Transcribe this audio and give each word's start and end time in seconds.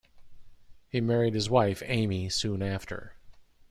He 0.89 0.99
married 0.99 1.35
his 1.35 1.47
wife, 1.47 1.83
Amy, 1.85 2.27
soon 2.27 2.63
after. 2.63 3.13